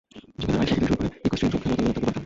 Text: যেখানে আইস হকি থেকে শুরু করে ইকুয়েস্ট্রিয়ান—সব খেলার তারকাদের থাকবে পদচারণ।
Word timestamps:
যেখানে 0.39 0.59
আইস 0.63 0.71
হকি 0.73 0.83
থেকে 0.85 0.95
শুরু 0.99 1.05
করে 1.05 1.07
ইকুয়েস্ট্রিয়ান—সব 1.25 1.59
খেলার 1.61 1.77
তারকাদের 1.77 1.93
থাকবে 1.93 2.05
পদচারণ। 2.05 2.19